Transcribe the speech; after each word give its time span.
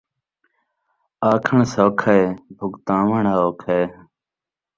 آکھݨ 1.31 1.57
سوکھے 1.73 2.19
بھڳتاوݨ 2.57 3.23
اوکھے 3.39 3.79